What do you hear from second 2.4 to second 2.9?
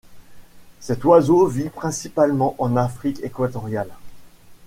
en